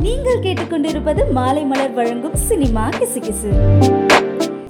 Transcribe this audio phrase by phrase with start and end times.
[0.00, 3.50] நீங்கள் கேட்டுக்கொண்டிருப்பது மாலை மலர் வழங்கும் சினிமா கிசுகிசு.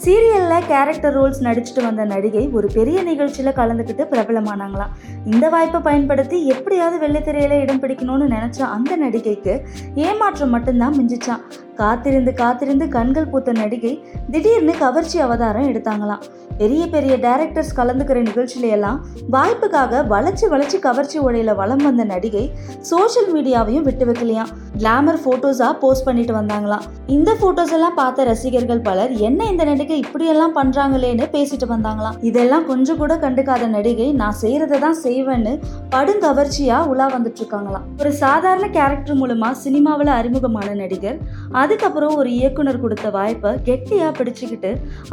[0.04, 4.94] சீரியல்ல கேரக்டர் ரோல்ஸ் நடிச்சுட்டு வந்த நடிகை ஒரு பெரிய நிகழ்ச்சியில கலந்துக்கிட்டு பிரபலமானாங்களாம்.
[5.24, 9.60] இந்த வாய்ப்பை பயன்படுத்தி எப்படியாவது வெள்ளித்திரையில இடம் பிடிக்கணும்னு நினைச்ச அந்த நடிகைக்கு
[9.94, 11.44] ஏமாற்றம் மட்டும்தான் மிஞ்சிச்சான்
[11.74, 16.22] காத்திருந்து காத்திருந்து கண்கள் பூத்த நடிகை திடீர்னு கவர்ச்சி அவதாரம் எடுத்தாங்களாம்.
[16.58, 22.50] பெரிய பெரிய டைரக்டர்ஸ் கலந்துக்கிற நிகழ்ச்சியில எல்லாம் வாய்ப்புக்காக வளைச்சு வளைச்சு கவர்ச்சி உடையில வளம் வந்த நடிகை
[22.80, 24.50] சோஷியல் மீடியாவையும் விட்டு வைக்கலையாம்.
[24.80, 30.54] கிளாமர் ஃபோட்டோஸாக போஸ்ட் பண்ணிட்டு வந்தாங்களாம் இந்த ஃபோட்டோஸ் எல்லாம் பார்த்த ரசிகர்கள் பலர் என்ன இந்த நடிகை இப்படியெல்லாம்
[30.56, 32.16] பண்றாங்களேன்னு பேசிட்டு வந்தாங்களாம்.
[32.20, 35.52] இதெல்லாம் கொஞ்சம் கூட கண்டுக்காத நடிகை நான் செய்யறதை தான் செய்வேன்னு
[35.94, 37.84] படுங்கவர்ச்சியா உலா வந்துட்டு இருக்காங்களாம்.
[38.00, 41.18] ஒரு சாதாரண கேரக்டர் மூலமா சினிமாவில் அறிமுகமான நடிகர்
[41.60, 44.70] அதுக்கப்புறம் ஒரு இயக்குனர் கொடுத்த வாய்ப்பை கெட்டியாக பிடிச்சிக்கிட்டு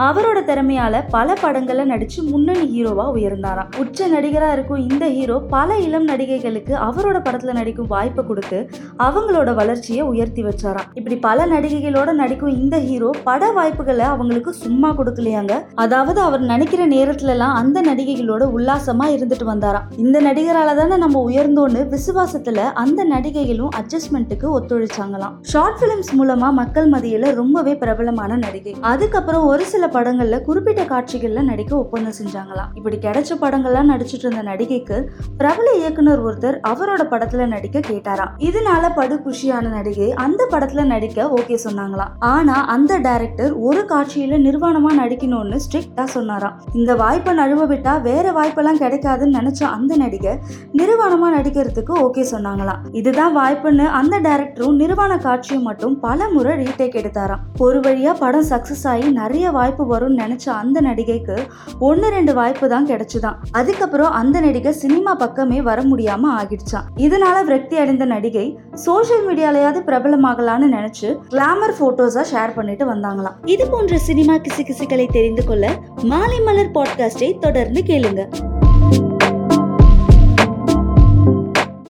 [0.08, 3.70] அவரோட திறமையால் பல படங்களை நடித்து முன்னணி ஹீரோவாக உயர்ந்தாராம்.
[3.84, 8.70] உச்ச நடிகராக இருக்கும் இந்த ஹீரோ பல இளம் நடிகைகளுக்கு அவரோட படத்தில் நடிக்கும் வாய்ப்பை கொடுத்து
[9.08, 10.88] அவங்களோட வளர்ச்சியை உயர்த்தி வச்சாராம்.
[10.94, 15.54] இப்படி பல நடிகைகளோட நடிக்கும் இந்த ஹீரோ பட வாய்ப்புகளை அவங்களுக்கு சும்மா கொடுக்கலையாங்க.
[15.76, 19.88] அதாவது அவர் நினைக்கிற நேரத்துலலாம் அந்த நடிகைகளோட உல்லாசமாக இருந்துட்டு வந்தாராம்.
[19.98, 25.36] இந்த நடிகரால தானே நம்ம உயர்ந்தோன்னு விசுவாசத்தில் அந்த நடிகைகளும் அட்ஜஸ்ட்மெண்ட்டுக்கு ஒத்துழைச்சாங்களாம்.
[25.42, 28.76] ஷார்ட் ஃபிலிம்ஸ் மூலமா மக்கள் மத்தியில ரொம்பவே பிரபலமான நடிகை.
[28.82, 34.98] அதுக்கப்புறம் ஒரு சில படங்கள்ல குறிப்பிட்ட காட்சிகள்ல நடிக்க ஒப்பந்தம் செஞ்சாங்களாம் இப்படி கிடைச்ச படங்கள்லாம் நடிச்சிட்டு இருந்த நடிகைக்கு
[35.38, 41.58] பிரபல இயக்குனர் ஒருத்தர் அவரோட படத்துல நடிக்க கேட்டாராம் இதனால படு குஷியான நடிகை அந்த படத்துல நடிக்க ஓகே
[41.64, 48.32] சொன்னாங்களாம் ஆனா அந்த டைரக்டர் ஒரு காட்சியில நிர்வாணமா நடிக்கணும்னு ஸ்ட்ரிக்டா சொன்னாராம் இந்த வாய்ப்பை நழுவ விட்டா வேற
[48.32, 50.34] வாய்ப்பெல்லாம் கிடைக்காதுன்னு நினைச்ச அந்த நடிகை
[50.74, 57.44] நிர்வாணமா நடிக்கிறதுக்கு ஓகே சொன்னாங்களாம் இதுதான் வாய்ப்புன்னு அந்த டைரக்டரும் நிர்வாண காட்சியை மட்டும் பல முறை ரீடேக் எடுத்தாராம்.
[57.58, 61.38] ஒரு வழியா படம் சக்சஸ் ஆகி நிறைய வாய்ப்பு வரும்னு நினைச்ச அந்த நடிகைக்கு
[61.80, 63.36] ஒன்னு ரெண்டு வாய்ப்பு தான் கிடைச்சுதான்.
[63.52, 70.68] அதுக்கப்புறம் அந்த நடிகை சினிமா பக்கமே வர முடியாம ஆகிடுச்சான் இதனால விரக்தி அடைந்த நடிகை சோஷியல் மீடியாலயாவது பிரபலமாகலான்னு
[70.78, 73.36] நினைச்சு கிளாமர் போட்டோஸா ஷேர் பண்ணிட்டு வந்தாங்களாம்.
[73.46, 78.47] இது போன்ற சினிமா கிசுகிசுகளை தெரிந்து கொள்ள மாலை மலர் பாட்காஸ்டை தொடர்ந்து கேளுங்க.